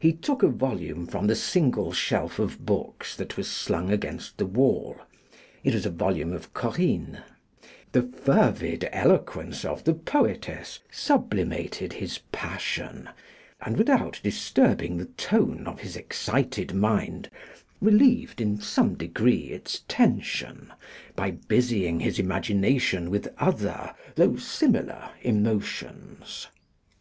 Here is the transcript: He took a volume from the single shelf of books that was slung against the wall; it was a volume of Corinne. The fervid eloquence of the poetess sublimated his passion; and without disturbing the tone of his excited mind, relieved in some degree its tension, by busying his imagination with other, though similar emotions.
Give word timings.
He 0.00 0.12
took 0.12 0.42
a 0.42 0.48
volume 0.48 1.06
from 1.06 1.28
the 1.28 1.36
single 1.36 1.92
shelf 1.92 2.40
of 2.40 2.66
books 2.66 3.14
that 3.14 3.36
was 3.36 3.48
slung 3.48 3.88
against 3.88 4.36
the 4.36 4.46
wall; 4.46 4.96
it 5.62 5.74
was 5.74 5.86
a 5.86 5.90
volume 5.90 6.32
of 6.32 6.52
Corinne. 6.52 7.22
The 7.92 8.02
fervid 8.02 8.88
eloquence 8.90 9.64
of 9.64 9.84
the 9.84 9.94
poetess 9.94 10.80
sublimated 10.90 11.92
his 11.92 12.18
passion; 12.32 13.08
and 13.60 13.76
without 13.76 14.18
disturbing 14.24 14.96
the 14.96 15.04
tone 15.16 15.68
of 15.68 15.78
his 15.82 15.94
excited 15.94 16.74
mind, 16.74 17.30
relieved 17.80 18.40
in 18.40 18.60
some 18.60 18.94
degree 18.96 19.52
its 19.52 19.82
tension, 19.86 20.72
by 21.14 21.30
busying 21.30 22.00
his 22.00 22.18
imagination 22.18 23.08
with 23.08 23.32
other, 23.38 23.94
though 24.16 24.34
similar 24.34 25.10
emotions. 25.22 26.48